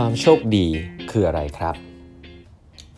[0.00, 0.66] ความโชคดี
[1.10, 1.74] คืออะไรครับ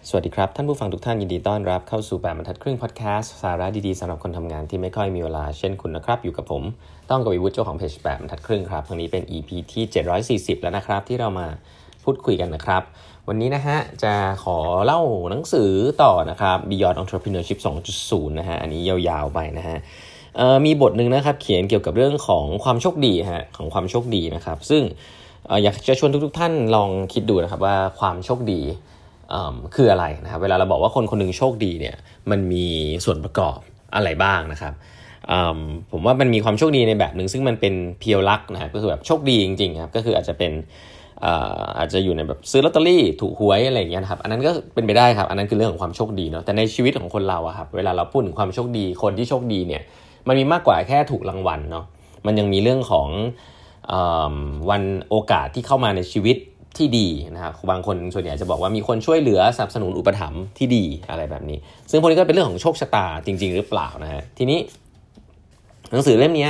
[0.08, 6.62] สวัสดีครับ ท่านผู้ฟังทุกท่านยินดีต้อนรับเข้าสู่แบบบรรทัดครึ่งพอดแคสต์สาระดีๆสำหรับคนทำงานที่ไม่ค่อยมีเวลาเช่นคุณนะครับ อยู่กับผม
[7.11, 9.84] ต้องกวีวุฒิเจ้าของเพจแบบบรรทัดครึ่งครับครั้งนี้เป็น EP ที่
[10.50, 11.46] 740 แล้วนะครับ ที่เรามา
[12.04, 12.82] พูดคุยกันนะครับ
[13.29, 14.14] วันนี้นะฮะ จะ
[14.45, 15.00] ขอเล่า
[15.30, 15.70] หนังสือ
[16.02, 17.58] ต่อนะครับ Beyond Entrepreneurship
[17.95, 19.76] 2.0 นะฮะอันนี้ยาวๆไปนะฮะ
[20.64, 24.84] มีบทหนึ่งนะครับเขียนเกี่ยวกับเรื่องของความโชคดีฮะของความโชคดีนะครับ ซึ่ง
[25.62, 28.61] อยากจะชวนทุกๆท่านลองคิดดูนะครับว่าความโชคดี
[29.75, 31.97] คืออะไรนะครับเวลาเราบอกว่าคนคนหนึ่งโชคดีเนี่ย
[32.30, 32.67] มันมี
[33.05, 33.59] ส่วนประกอบ
[33.95, 34.75] อะไรบ้างนะครับ
[35.93, 40.53] ผมว่ามันมีความโชคดีในแบบหนึ่งซึ่งมันเป็นเพียวลักนะครับก็คือแบบโชคดีจริงๆครับก็คืออาจจะเป็น
[41.79, 49.83] อาจจะอยู่ในแบบซื้อลอตเตอรี่ถูกหวยอะไรอย่างเงี้ยครับอันนั้นก็เป็นไปได้ครับอันนั้นคือเรื่องของความโชคดีเนาะแต่ในชีวิตของคนเราอะครับเวลาเราพูดถึงความโชคดีคนที่โชคดีเนี่ย
[50.29, 51.84] มันมีมากกว่าแค่ถูกรางวัลเนาะ
[52.27, 53.09] มันยังมีเรื่องของ
[54.70, 56.36] วันโอกาสที่เข้ามาในชีวิต
[56.77, 61.58] ที่ดีนะครับบางคนส่วนใหญ่จะบอกว่ามีคนช่วยเหลือสนับสนุนอุปถัมภ์ที่ดีอะไรแบบนี้
[61.90, 64.58] ซึ่งพวกนี้ก็เป็นเรื่องของโชคชะตาจริง ๆ หรือเปล่านะฮะทีนี้
[65.90, 66.48] หนังสือเล่มนี้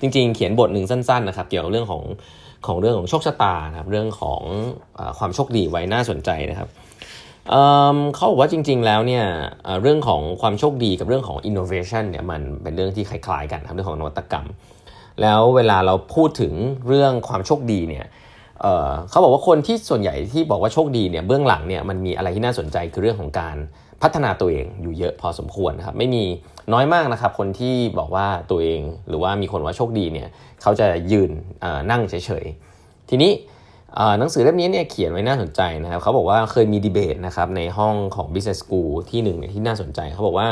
[0.00, 2.02] จริง ๆ เขียนบทหนึ่งสั้นๆนะครับ เกี่ยวกับเรื่องของ
[2.66, 4.42] ของเรื่องของโชคชะตานะครับเรื่องของ
[4.98, 6.68] อความโชคดีไว้น่าสนใจนะครับ
[7.50, 9.24] เเขาบอกว่าจริง ๆ แล้วเนี่ย
[9.82, 14.46] เรื่องของความโชคดีกับเรื่องของ innovation เนี่ยมันเป็นเรื่องที่คล้ายๆกันครับเรื่องของนวัตกรรม
[15.22, 16.52] แล้วเวลาเราพูดถึง
[16.86, 18.06] เรื่องความโชคดีเนี่ย
[18.60, 23.56] เเขาบอกว่าคนที่ส่วนใหญ่ที่บอกว่าโชคดีเนี่ยเบื้องหลังเนี่ยมันมีอะไรที่น่าสนใจคือเรื่องของการ
[24.02, 26.24] พัฒนาตัวเองอยู่เยอะพอสมควรนะครับไม่มี
[26.72, 30.28] น้อยมากนะครับ คนที่บอกว่าตัวเองหรือว่ามีคนว่าโชคดีเนี่ย
[30.62, 31.30] เขาจะยืน
[31.90, 33.32] นั่งเฉยๆทีนี้
[34.18, 40.48] หนังสือเล่มนี้เนี่ยเขียนไว้น่าสนใจนะครับเขาบอกว่าเคยมีดีเบตนะครับในห้องของ Business School ที่หนึ่งที่น่าสนใจเขาบอกว่า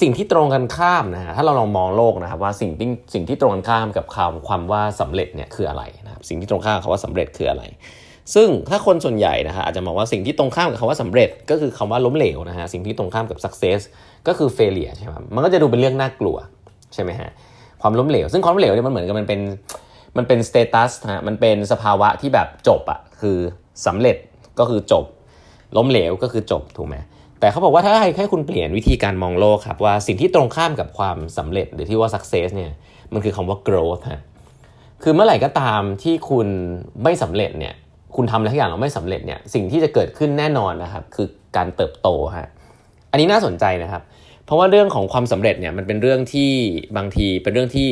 [0.00, 7.62] สิ่งที่ตรงกันข้ามนะฮะถ้าเราลองมองโลกนะครับว่าสิ่งที่สิ่งที่ตรงกันข้ามกับคำความว่าสำเร็จเนี่ยคืออะไรนะครับสิ่งที่ตรงข้ามคำว่าสำเร็จคืออะไร
[8.34, 13.80] ซึ่งถ้าคนส่วนใหญ่นะฮะอาจจะมองว่าสิ่งที่ตรงข้ามกับคำว่าสำเร็จ ก็คือคำว่าล้มเหลวนะฮะสิ่งที่ตรงข้ามกับ success
[14.26, 16.36] ก็คือ failure ใช่ไหมมันก็จะดูเป็นเรื่องน่ากลัว
[16.94, 17.30] ใช่ไหมฮะ
[17.82, 19.40] ความล้มเหลว ซึ่งความล้มเหลวเนี่ยมันเหมือนกับมันเป็น
[20.16, 23.38] มันเป็น status นะฮะมันเป็นสภาวะที่แบบจบอะคือ
[23.86, 24.16] สำเร็จ
[24.58, 25.04] ก็คือจบ
[25.76, 26.96] ล้มเหลวก็คือจบถูกไหม
[27.40, 32.72] แต่เขาบอกว่าถ้าให้แค่คุณเปลี่ยนวิธีการมองโลกครับว่าสิ่งที่ตรงข้ามกับความสำเร็จหรือที่ว่า success เนี่ย
[33.12, 34.20] มันคือคำว่า growth ฮะ
[35.02, 36.48] คือเมื่อไหร่ก็ตามที่คุณ
[37.02, 37.74] ไม่สำเร็จเนี่ย
[38.16, 41.26] คุณทำอะไรทุกอย่างเราไม่สำเร็จเนี่ยสิ่งที่จะเกิดขึ้นแน่นอนนะครับคือ
[41.56, 42.08] การเติบโต
[42.38, 42.48] ฮะ
[43.10, 44.02] อันนี้น่าสนใจนะครับ
[44.44, 46.50] เพราะว่าเรื่องของความสำเร็จเนี่ยมันเป็นเรื่องที่
[46.96, 47.88] บางทีเป็นเรื่องที่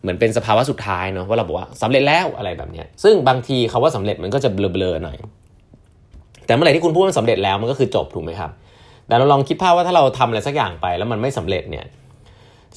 [0.00, 5.16] เหมือนเป็นสภาวะสุดท้ายเนาะว่าเราบอกว่าสำเร็จแล้วอะไรแบบนี้ซึ่งบางทีคาว่าสำเร็จมันก็จะเบลอๆหน่อย
[6.46, 8.50] แต่เมื่อไหร่ที่คุณพูดว่าสำเร็จแล้วมันก็คือจบถูกไหมครับ
[9.08, 11.84] แต่เราลองคิดภาพว่าถ้าเราทำอะไรสักอย่างไปแล้วมันไม่สำเร็จเนี่ย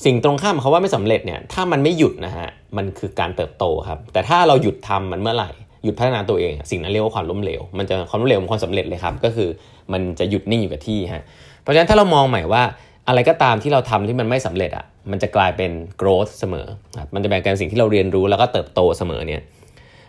[0.05, 2.47] สิ่งตรงข้ามเขาว่าไม่สำเร็จเนี่ยถ้ามันไม่หยุดนะฮะ
[2.77, 5.49] มันคือการเติบโตครับแต่ถ้าเราหยุดทำมันเมื่อไหร่
[5.83, 9.49] หยุดพัฒนาตัวเองสิ่งนั้นเรียกว่าความล้มเหลวมันจะความล้มเหลวมันความสำเร็จเลยครับก็คือ
[9.93, 11.23] มันจะหยุดนิ่งอยู่กับที่ฮะ
[11.61, 12.61] เพราะฉะนั้นถ้าเรามองใหม่ว่า
[13.07, 16.67] อะไรก็ตามที่เราทำที่มันไม่สำเร็จอะมันจะกลายเป็น growth เสมอ
[16.99, 19.41] ครับมันจะเป็นการสิ่งที่เราเรียนรู้แล้วก็เติบโตเสมอเนี่ย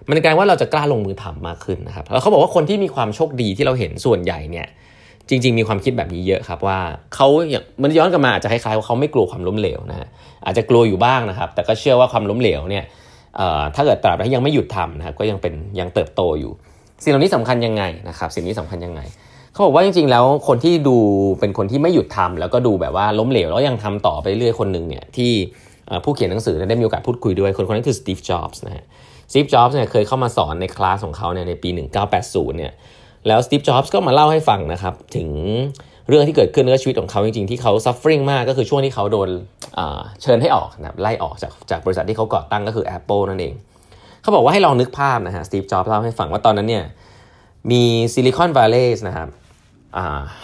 [0.08, 4.66] มันกลายว่าเราจะกล้าลงมือทำมากขึ้นนะครับแล้วเขาบอกว่าคนที่มีความโชคดีที่เราเห็นส่วนใหญ่เนี่ย
[5.30, 6.78] จริง ๆ มีความคิดแบบนี้เยอะครับว่า
[7.14, 10.08] เขาอย่างมันย้อนกลับมาอาจจะคล้ายๆว่าเขาไม่กลัวความล้มเหลวนะฮะ
[10.44, 12.84] อาจจะกลัวอยู่บ้างนะครับ แต่ก็เชื่อว่าความล้มเหลวเนี่ย
[13.74, 16.52] ถ้าเกิดตราบใดที่ยังไม่หยุดทำนะครับก็ยังเป็นยังเติบโตอยู่
[17.02, 19.00] สิ่งเหล่านี้สำคัญยังไงนะครับ สิ่งนี้สำคัญยังไง
[19.52, 20.96] เขาบอกว่าจริง ๆ แล้วคนที่ดู
[21.40, 25.32] เป็นคนที่ไม่หยุดทำแล้วก็ดูแบบว่าล้มเหลวแล้วยังทำต่อไปเรื่อยคนหนึ่งเนี่ยที่
[26.04, 28.84] ผู้เขียนหนังสือได้มีโอกาสพูดคุยด้วยคนคนนั้นคือสตีฟจ็อบส์นะฮะ
[29.30, 31.68] สตีฟจ็อบส์เนี่ยเคยเข้ามาสอนในคลาสของเขาเนี่ยในปี
[32.12, 32.72] 1980เนี่ย
[33.26, 35.28] แล้วสตีฟจ็อบส์ก็มาเล่าให้ฟังนะครับถึง
[36.08, 39.28] เรื่องที่เกิดขึ้นในชีวิตของเขาจริงๆ ที่เขา suffering มากก็คือช่วงที่เขาโดน
[40.22, 43.54] เชิญให้ออกนะไล่ออกจากจากบริษัทที่เขาก่อตั้งก็คือ Apple นั่นเอง
[44.22, 46.84] เขาบอกว่าให้ลองนึกภาพนะฮะสตีฟจ็อบส์เล่าให้ฟังว่าตอนนั้นเนี่ย
[47.70, 47.82] มี
[48.14, 49.28] ซิลิคอนวัลเลย์นะครับ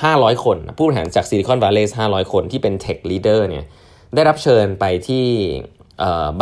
[0.03, 3.65] ห้าร้อยคน ผู้บริหารจากซิลิคอนวัลเลย์ห้าร้อยคนที่เป็น tech leader เนี่ย
[4.15, 5.25] ได้รับเชิญไปที่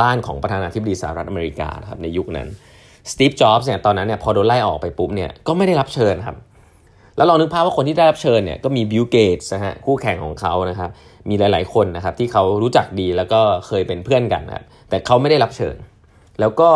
[0.00, 2.48] บ้านของประธานาธิบดีสหรัฐอเมริกาครับในยุคนั้น
[3.12, 6.36] สตีฟจ็อบส์เนี่ยตอนนั้นเนี่ยพอโดนไล่ออกไปปุ๊บเนี่ยก็ไม่ได้รับเชิญครับ
[7.16, 10.90] แล้วลองนึกภาพว่าคนที่ได้รับเชิญเนี่ยก็มีบิลเกตส์นะฮะคู่แข่งของเขานะครับ
[11.28, 15.76] มีหลาย ๆ คนนะครับที่เขารู้จักดีแล้วก็เคยเป็นเพื่อนกันนะแต่เขาไม่ได้รับเชิญ
[16.40, 16.68] แล้วก็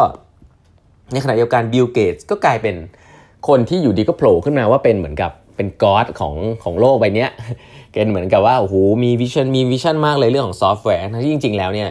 [1.12, 2.76] ในขณะเดียวกันบิลเกตส์ก็กลายเป็น
[3.48, 6.34] คนที่อยู่ดีก็โผล่ขึ้นมาว่าเป็นเหมือนกับเป็น god ของ
[6.64, 7.26] ของโลกใบนี้
[7.92, 8.74] เป็นเหมือนกับว่าโอ้โห
[9.04, 11.88] มี vision มี vision มากเลยเรื่องของซอฟต์แวร์ที่จริง ๆ แล้วเนี่ย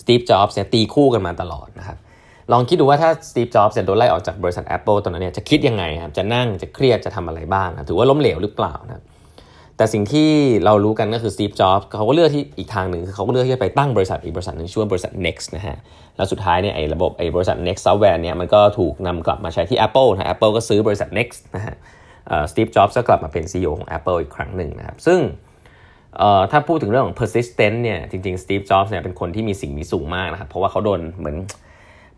[0.00, 1.96] สตีฟจ็อบส์เนี่ยตีคู่กันมาตลอดนะครับ
[2.52, 9.02] ลองคิดดูว่าถ้าสตีฟจ็อบส์โดนไล่ออกจากบริษัท Apple ตอนนั้นเนี่ยจะคิดยังไงครับจะนั่งจะเครียดจะทำอะไรบ้างนะถือว่าล้มเหลวหรือเปล่านะ
[9.76, 10.30] แต่สิ่งที่
[10.64, 15.76] เรารู้กันก็คือสตีฟจ็อบส์เขาก็เลือกที่อีกทางหนึ่งคือเขาก็เลือกที่จะไปตั้งบริษัทอีกบริษัทหนึ่งชื่อว่าบริษัท Next นะฮะ
[16.16, 21.74] แล้วสุดท้ายเนี่ยไอ้ระบบไอ้บริษัท Next Software เนี่ยมันก็ถูกนำกลับมาใช้ที่ Apple นะ Apple ก็ซื้อบริษัท Next นะฮะ
[22.50, 25.20] สตีฟจ็อบส์ก็กลับมาเป็น CEO ของ Apple อีกครั้งหนึ่งนะครับซึ่ง
[26.50, 31.36] ถ้าพูดถึงเรื่องของ persistent เนี่ยจริงๆ Steve Jobs เนี่ยเป็นคนที่มีสิ่งมีสูงมากนะครับเพราะว่าเขาโดนเหมือน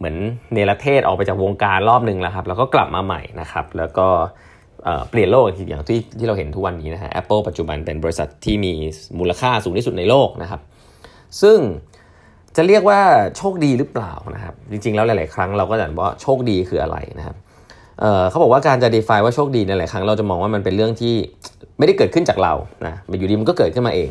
[0.02, 0.18] เหมือน
[0.52, 4.06] เนรเทศออกไปจากวงการรอบหนึ่งแล้วครับ แล้วก็กลับมาใหม่นะครับ แล้วก็
[5.10, 8.72] เปลี่ยนโลกอย่างที่ที่เราเห็นทุกวันนี้นะฮะ Apple ปัจจุบันเป็นบริษัทที่มี
[9.18, 10.60] มูลค่าสูงที่สุดในโลกนะครับ
[11.42, 11.58] ซึ่ง
[12.56, 13.00] จะเรียกว่า
[13.36, 17.36] โชคดีหรือเปล่านะครับ จริงๆแล้วหลาย ๆ ครั้งเราก็จะบอกว่าโชคดีคืออะไรนะครับ
[18.00, 21.14] เขาบอกว่าการจะ define ว่าโชคดีในหลายครั้งเราจะมองว่ามันเป็นเรื่องที่
[21.78, 22.54] ไม่ได้เกิดขึ้นจากเรา
[22.86, 24.10] นะอยู่ดีมันก็เกิดขึ้นมาเอง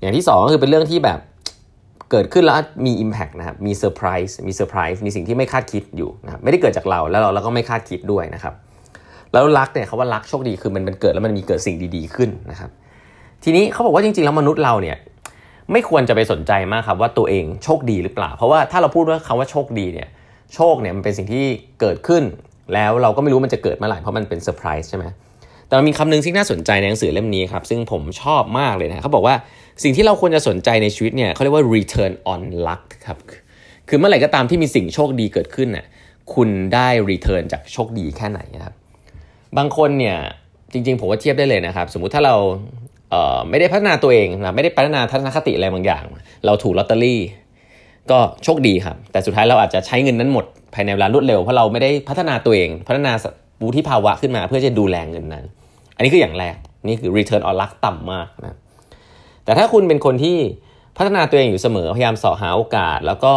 [0.00, 1.18] อย่างที่2ก็คือเป็นเรื่องที่แบบ
[2.10, 2.56] เกิดขึ้นแล้ว
[2.86, 8.54] มี Impact นะครับมีเซอร์ไพรส์มีเซอร์ไพรส์มีสิ่งที่ไม่คาดคิดอยู่นะครับไม่ได้เกิดจากเราแล้วเราเราก็ไม่คาดคิดด้วยนะครับ
[9.32, 12.70] แล้ว luck เนี่ยเขาว่า luck โชคดีคือมันมันเกิดแล้วมันมีเกิดสิ่งดีๆขึ้นนะครับ
[13.44, 14.96] ทีนี้เขาบอกว่าจริงๆแล้วมนุษย์เราเนี่ย
[15.72, 20.08] ไม่ควรจะไปสนใจมากครับว่าตัวเองโชคดีหรือเปล่า เพราะว่าถ้าเราพูดว่าคำว่าโชคดีเนี่ย
[20.54, 21.44] โชคเนี่ยมันเป็นสิ่งที่
[21.80, 22.22] เกิดขึ้น
[22.74, 25.04] แล้วเราก็ไม่รู้มันจะเกิดเมื่อไหร่เพราะมันเป็นเซอร์ไพรส์ใช่ไหม
[25.68, 29.34] แต่มีคำหนึ่งที่น่าสนใจในหนังสือเล่มนี้ครับ ซึ่งผมชอบมากเลยนะเขาบอกว่า
[29.82, 33.18] สิ่งที่เราควรจะสนใจในชีวิตเนี่ยเขาเรียกว่า return on luck ครับ
[33.88, 35.86] คือเมื่อไหร่ก็ตามที่มีสิ่งโชคดีเกิดขึ้นน่ะ
[36.34, 38.74] คุณได้ return จากโชคดีแค่ไหนนะครับ
[39.58, 40.16] บางคนเนี่ย
[40.72, 43.14] จริงๆ ผมว่าเทียบได้เลยนะครับ สมมุติถ้าเรา
[43.50, 46.04] ไม่ได้พัฒนาตัวเองนะไม่ได้พัฒนาทัศนคติอะไรบางอย่าง
[46.46, 47.20] เราถูกลอตเตอรี่
[48.10, 50.44] ก็โชคดีครับ แต่สุดท้ายเราอาจจะใช้เงินนั้นหมด
[50.74, 53.12] ภายในเวลารวดเร็วเพราะเราไม่ได้พัฒนาตัวเอง พัฒนา
[53.62, 55.44] วุฒิภาวะขึ้นมาเพื่อจะดูแลเงินนั้น
[55.98, 56.56] อันนี้คืออย่างแรก
[56.86, 58.58] นี่คือ return on luck ต่ำมากนะ
[59.44, 60.36] แต่ถ้าคุณเป็นคนที่
[60.98, 63.32] พัฒนาตัวเองอยู่เสมอพยายามสอหาโอกาส แล้วก็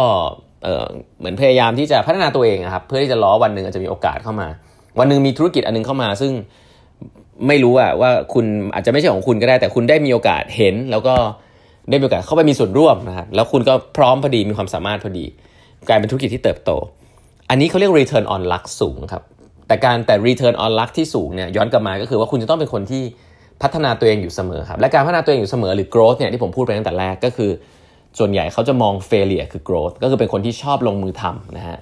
[1.18, 4.48] เหมือนพยายามที่จะพัฒนาตัวเองครับเพื่อที่จะล้อวันหนึ่งอาจจะมีโอกาสเข้ามา
[4.98, 6.32] วันหนึ่งมีธุรกิจอันนึงเข้ามา ซึ่ง
[7.48, 8.44] ไม่รู้อะว่าคุณ
[8.74, 11.14] อาจจะไม่ใช่ของคุณก็ได้ แต่คุณได้มีโอกาสเห็น แล้วก็
[11.90, 15.24] ได้มีโอกาสเข้าไปมีส่วนร่วมนะครับแล้วคุณก็พร้อมพอดีมีความสามารถพอดี
[15.88, 16.70] กลายเป็นธุรกิจที่เติบโต
[17.50, 19.22] อันนี้เขาเรียก return on luck สูงครับ
[19.72, 23.02] แต่การแต่ return on luck ที่สูงเนี่ยย้อนกลับมาก็คือว่าคุณจะต้องเป็นคนที่
[23.62, 27.50] พัฒนาตัวเองอยู่เสมอครับและการพัฒนาตัวเองอยู่เสมอหรือ growth เนี่ยที่ผมพูดไปตั้งแต่แรกก็คือ
[28.18, 31.78] ส่วนใหญ่เขาจะมอง failure คือ growth ก็คือเป็นคนที่ชอบลงมือทำนะฮะ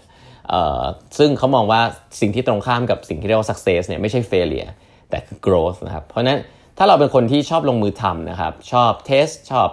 [1.18, 1.80] ซึ่งเขามองว่า
[2.20, 4.70] สิ่งที่ตรงข้ามกับสิ่งที่เรียกว่า success เนี่ยไม่ใช่ failure
[5.10, 6.38] แต่คือ growth นะครับเพราะนั้น
[6.78, 9.68] ถ้าเราเป็นคนที่ชอบลงมือทำนะครับชอบ test ชอบ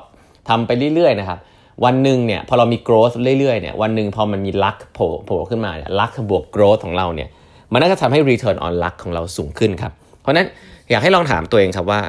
[0.49, 1.39] ทำไปเรื่อยๆนะครับ
[1.85, 7.29] วันหนึ่งเนี่ยพอเรามี growth เรื่อยๆเนี่ยวันหนึ่งพอมันมี luck โผล่ขึ้นมาเนี่ย luck บวก growth ของเราเนี่ย
[7.73, 9.91] มันน่าจะทำให้ return on luck ของเราสูงขึ้นครับ
[10.21, 10.47] เพราะนั้น
[10.89, 12.01] อยากให้ลองถามตัวเองครับว่า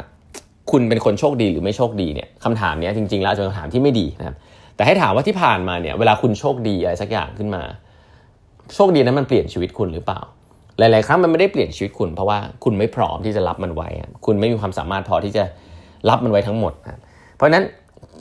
[0.71, 4.37] คุณเป็นคนโชคดีหรือไม่โชคดีเนี่ยคำถามนี้จริงๆแล้วจะเป็นคำถามที่ไม่ดีนะครับ
[4.77, 7.63] แต่ให้ถามว่าที่ผ่านมาเนี่ยเวลาคุณโชคดีอะไรสักอย่างขึ้นมา
[8.75, 10.21] โชคดีนั้นมันเปลี่ยนชีวิตคุณหรือเปล่า
[10.79, 13.89] หลาย ๆ ครั้งมันไม่ได้เปลี่ยนชีวิตคุณเพราะว่าคุณไม่พร้อมที่จะรับมันไว้
[14.27, 15.45] คุณไม่มีความสามารถพอที่จะ
[16.09, 16.73] รับมันไว้ทั้งหมด
[17.37, 17.65] เพราะนั้น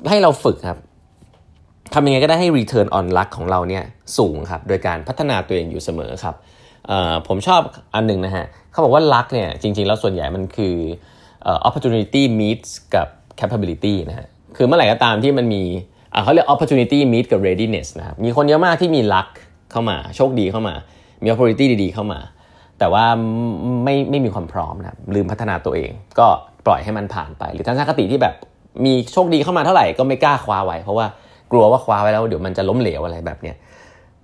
[0.10, 0.80] ให้เราฝึกครับ
[1.94, 3.84] ทำยังไงก็ได้ให้ return on luck ของเราเนี่ย
[4.18, 6.36] สูงครับ โดยการพัฒนาตัวเองอยู่เสมอครับ
[7.28, 7.62] ผมชอบ
[7.96, 10.76] อันหนึ่งนะฮะเขาบอกว่า luck เนี่ยจริงๆ แล้วส่วนใหญ่มันคือ
[11.68, 13.08] opportunity meets กับ
[13.40, 15.64] capability นะฮะคือเมื่อไหร่ก็ตามที่มันมี
[16.24, 19.30] เขาเรียก opportunity meet กับ readiness นะครับมีคนเยอะมากที่มี luck
[19.72, 20.74] เข้ามา โชคดีเข้ามา
[21.24, 22.20] มี opportunity ดีๆ เข้ามา
[22.80, 23.06] แต่ว่า
[23.84, 26.28] ไม่ไม่มีความพร้อมนะลืมพัฒนาตัวเอง ก็
[26.66, 28.36] ปล่อยให้มันผ่านไป หรือทัศนคติที่แบบ
[28.86, 31.06] มีโชคดีเข้ามาเท่าไหร่ก็ไม่กล้าคว้าไว้ เพราะว่า
[31.52, 33.56] กลัวว่าคว้าไว้แล้วเดี๋ยวมันจะล้มเหลวอะไรแบบเนี้ย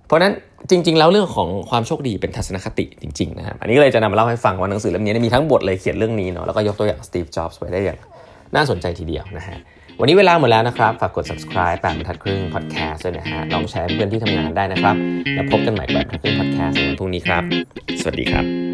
[0.06, 0.32] เพราะนั้น
[0.70, 7.98] จริง ๆ แล้วเรื่องของความโชคดีเป็นทัศนคติจริงๆนะครับอันนี้เลยจะนำมาเล่าให้ฟังว่าหนังสือเล่มนี้มีทั้งบทเลยเขียนเรื่องนี้เนาะแล้วก็ยกตัวอย่างสตีฟ จ็อบส์ไว้ได้อย่าง
[8.54, 9.58] น่าสนใจทีเดียวนะฮะ
[10.00, 14.96] วันนี้เวลาหมดแล้วนะครับ ฝากกด subscribe แปดบรรทัดครึ่ง podcast ด้วยนะฮะ ลองแชร์เพื่อนที่ทำงานได้นะครับ
[15.34, 17.42] แล้วพบกันใหม่แบบทัดครึ่ง podcast ในวันพรุ่งนี้ครับ
[18.00, 18.73] สวัสดีครับ